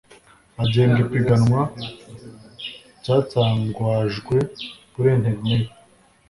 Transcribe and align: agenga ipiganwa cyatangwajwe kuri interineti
agenga 0.63 0.97
ipiganwa 1.05 1.61
cyatangwajwe 3.03 4.35
kuri 4.93 5.07
interineti 5.17 5.73